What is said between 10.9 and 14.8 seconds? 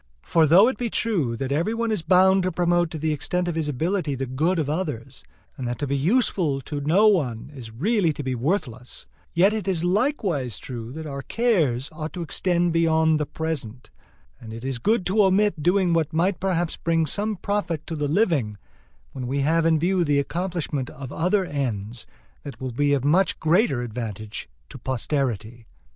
that our cares ought to extend beyond the present, and it is